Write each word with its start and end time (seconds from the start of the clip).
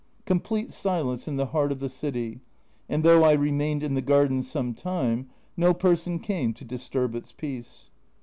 Complete 0.25 0.71
silence 0.71 1.27
in 1.27 1.37
the 1.37 1.45
heart 1.45 1.71
of 1.71 1.79
the 1.79 1.87
city, 1.87 2.39
and 2.89 3.03
though 3.03 3.23
I 3.23 3.33
remained 3.33 3.83
in 3.83 3.93
the 3.93 4.01
garden 4.01 4.41
some 4.41 4.73
time 4.73 5.29
no 5.55 5.75
person 5.75 6.17
came 6.17 6.55
to 6.55 6.65
disturb 6.65 7.13
its 7.13 7.31
peace. 7.31 7.91